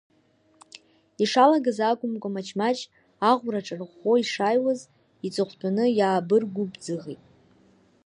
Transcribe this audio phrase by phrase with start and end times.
[1.23, 2.79] Ишалагаз акәымкәа маҷ-маҷ
[3.29, 4.81] аӷәра аҿарӷәӷәо ишааиуаз,
[5.25, 7.21] аҵыхәтәаны иааибаргәыбзыӷит.